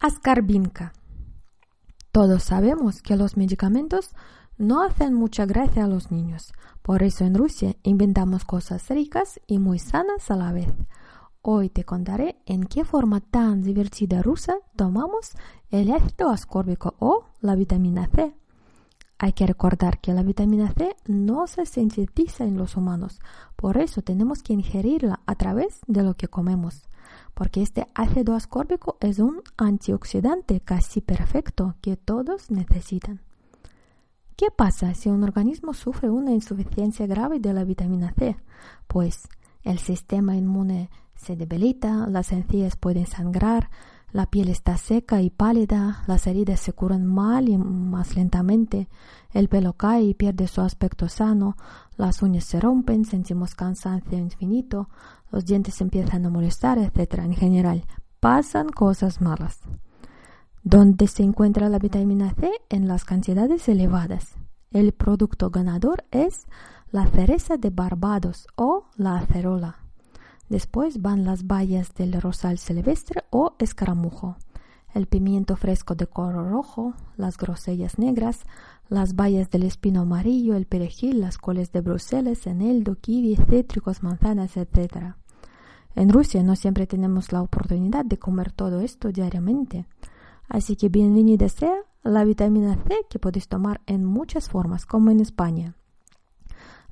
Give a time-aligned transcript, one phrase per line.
[0.00, 0.92] Ascarbinca.
[2.12, 4.10] Todos sabemos que los medicamentos
[4.56, 6.52] no hacen mucha gracia a los niños.
[6.82, 10.72] Por eso en Rusia inventamos cosas ricas y muy sanas a la vez.
[11.42, 15.32] Hoy te contaré en qué forma tan divertida rusa tomamos
[15.70, 18.36] el ácido ascórbico o la vitamina C.
[19.18, 23.20] Hay que recordar que la vitamina C no se sintetiza en los humanos,
[23.56, 26.88] por eso tenemos que ingerirla a través de lo que comemos
[27.34, 33.20] porque este ácido ascórbico es un antioxidante casi perfecto que todos necesitan.
[34.36, 38.36] ¿Qué pasa si un organismo sufre una insuficiencia grave de la vitamina C?
[38.86, 39.28] Pues
[39.64, 43.68] el sistema inmune se debilita, las encías pueden sangrar,
[44.12, 48.88] la piel está seca y pálida, las heridas se curan mal y más lentamente,
[49.32, 51.56] el pelo cae y pierde su aspecto sano,
[51.96, 54.88] las uñas se rompen, sentimos cansancio infinito,
[55.30, 57.18] los dientes empiezan a molestar, etc.
[57.18, 57.84] En general,
[58.20, 59.60] pasan cosas malas.
[60.62, 62.50] ¿Dónde se encuentra la vitamina C?
[62.68, 64.36] En las cantidades elevadas.
[64.70, 66.46] El producto ganador es
[66.90, 69.87] la cereza de Barbados o la acerola.
[70.48, 74.36] Después van las bayas del rosal silvestre o escaramujo,
[74.94, 78.44] el pimiento fresco de color rojo, las grosellas negras,
[78.88, 84.56] las bayas del espino amarillo, el perejil, las coles de Bruselas, eneldo, kiwi, cítricos, manzanas,
[84.56, 85.14] etc.
[85.94, 89.86] En Rusia no siempre tenemos la oportunidad de comer todo esto diariamente.
[90.48, 95.20] Así que bienvenida sea la vitamina C que podéis tomar en muchas formas, como en
[95.20, 95.74] España.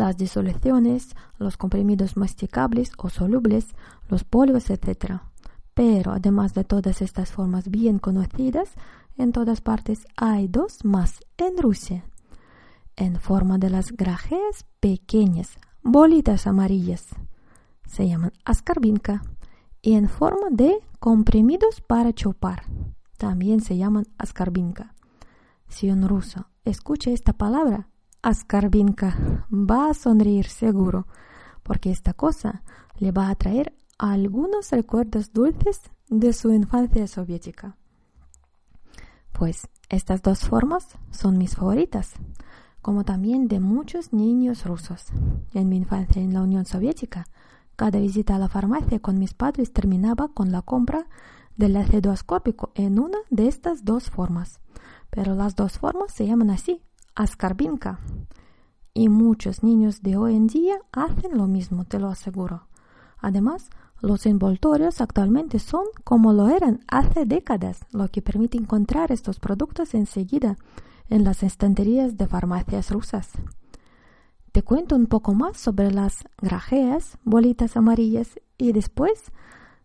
[0.00, 3.66] Las disoluciones, los comprimidos masticables o solubles,
[4.08, 5.20] los polvos, etc.
[5.74, 8.70] Pero además de todas estas formas bien conocidas,
[9.18, 12.06] en todas partes hay dos más en Rusia.
[12.96, 17.04] En forma de las grajeas pequeñas, bolitas amarillas.
[17.84, 19.22] Se llaman ascarbinca.
[19.82, 22.62] Y en forma de comprimidos para chupar.
[23.18, 24.94] También se llaman ascarbinca.
[25.68, 27.89] Si un ruso escucha esta palabra,
[28.22, 31.06] ascarbinca, va a sonreír seguro,
[31.62, 32.62] porque esta cosa
[32.98, 37.76] le va a traer algunos recuerdos dulces de su infancia soviética.
[39.32, 42.12] Pues estas dos formas son mis favoritas,
[42.82, 45.06] como también de muchos niños rusos.
[45.54, 47.26] En mi infancia en la Unión Soviética,
[47.76, 51.06] cada visita a la farmacia con mis padres terminaba con la compra
[51.56, 54.60] del ácido ascórbico en una de estas dos formas.
[55.10, 56.82] Pero las dos formas se llaman así,
[57.14, 58.00] ascarbinca.
[58.92, 62.66] Y muchos niños de hoy en día hacen lo mismo, te lo aseguro.
[63.18, 69.38] Además, los envoltorios actualmente son como lo eran hace décadas, lo que permite encontrar estos
[69.38, 70.56] productos enseguida
[71.08, 73.30] en las estanterías de farmacias rusas.
[74.52, 79.32] Te cuento un poco más sobre las grajeas, bolitas amarillas, y después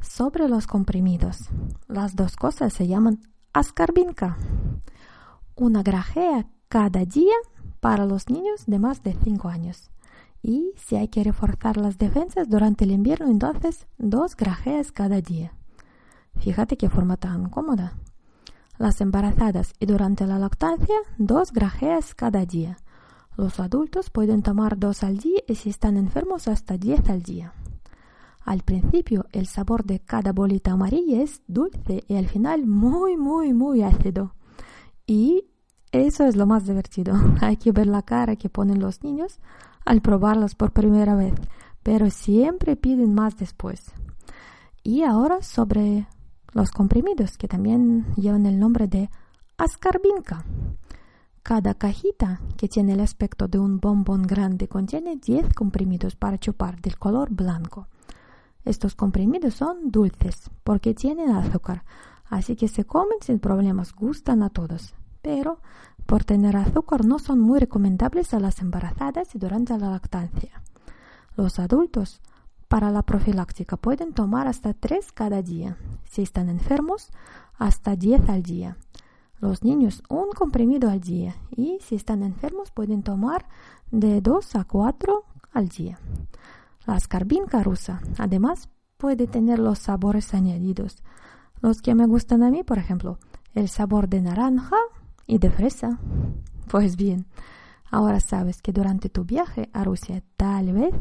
[0.00, 1.48] sobre los comprimidos.
[1.86, 3.20] Las dos cosas se llaman
[3.52, 4.36] ascarbinca.
[5.54, 7.34] Una grajea cada día
[7.80, 9.90] para los niños de más de 5 años.
[10.42, 15.52] Y si hay que reforzar las defensas durante el invierno, entonces dos grajeas cada día.
[16.38, 17.94] Fíjate qué forma tan cómoda.
[18.78, 22.76] Las embarazadas y durante la lactancia, dos grajeas cada día.
[23.36, 27.54] Los adultos pueden tomar dos al día y si están enfermos hasta diez al día.
[28.44, 33.52] Al principio el sabor de cada bolita amarilla es dulce y al final muy, muy,
[33.52, 34.34] muy ácido.
[35.06, 35.47] Y
[35.92, 37.14] eso es lo más divertido.
[37.40, 39.40] Hay que ver la cara que ponen los niños
[39.84, 41.34] al probarlas por primera vez,
[41.82, 43.92] pero siempre piden más después.
[44.82, 46.06] Y ahora sobre
[46.52, 49.10] los comprimidos que también llevan el nombre de
[49.56, 50.44] ascarbinca.
[51.42, 56.80] Cada cajita que tiene el aspecto de un bombón grande contiene 10 comprimidos para chupar
[56.80, 57.88] del color blanco.
[58.64, 61.84] Estos comprimidos son dulces porque tienen azúcar,
[62.26, 64.94] así que se comen sin problemas, gustan a todos.
[65.22, 65.60] Pero
[66.06, 70.62] por tener azúcar no son muy recomendables a las embarazadas y durante la lactancia.
[71.36, 72.20] Los adultos
[72.68, 75.76] para la profiláctica pueden tomar hasta 3 cada día.
[76.04, 77.10] Si están enfermos,
[77.58, 78.76] hasta 10 al día.
[79.40, 83.46] Los niños un comprimido al día y si están enfermos pueden tomar
[83.90, 85.98] de 2 a 4 al día.
[86.86, 91.02] La escarbinca rusa además puede tener los sabores añadidos.
[91.60, 93.18] Los que me gustan a mí, por ejemplo,
[93.54, 94.76] el sabor de naranja
[95.28, 96.00] y de fresa.
[96.68, 97.26] Pues bien,
[97.88, 100.92] ahora sabes que durante tu viaje a Rusia tal vez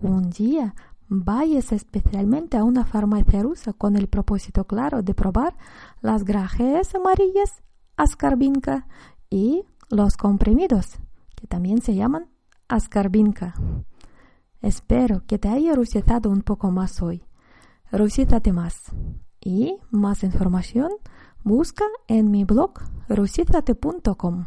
[0.00, 0.74] un día
[1.06, 5.56] vayas especialmente a una farmacia rusa con el propósito claro de probar
[6.00, 7.62] las grajeas amarillas,
[7.96, 8.88] ascarbinca
[9.30, 10.98] y los comprimidos,
[11.36, 12.28] que también se llaman
[12.68, 13.54] ascarbinca.
[14.60, 17.22] Espero que te haya rusizado un poco más hoy.
[17.92, 18.90] Rusízate más.
[19.44, 20.90] Y más información
[21.44, 24.46] busca en mi blog rusízate.com.